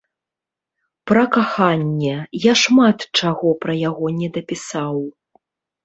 Пра 1.07 1.25
каханне, 1.35 2.15
я 2.51 2.57
шмат 2.65 2.97
чаго 3.21 3.49
пра 3.63 3.73
яго 3.89 4.07
не 4.19 4.35
дапісаў. 4.39 4.95